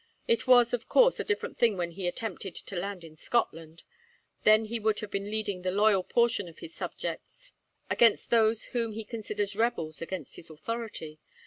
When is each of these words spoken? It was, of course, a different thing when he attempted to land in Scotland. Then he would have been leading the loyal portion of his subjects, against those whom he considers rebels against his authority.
It 0.27 0.47
was, 0.47 0.73
of 0.73 0.89
course, 0.89 1.19
a 1.19 1.23
different 1.23 1.59
thing 1.59 1.77
when 1.77 1.91
he 1.91 2.07
attempted 2.07 2.55
to 2.55 2.75
land 2.75 3.03
in 3.03 3.15
Scotland. 3.15 3.83
Then 4.43 4.65
he 4.65 4.79
would 4.79 4.99
have 5.01 5.11
been 5.11 5.29
leading 5.29 5.61
the 5.61 5.69
loyal 5.69 6.03
portion 6.03 6.49
of 6.49 6.57
his 6.57 6.73
subjects, 6.73 7.53
against 7.87 8.31
those 8.31 8.63
whom 8.63 8.93
he 8.93 9.03
considers 9.03 9.55
rebels 9.55 10.01
against 10.01 10.37
his 10.37 10.49
authority. 10.49 11.19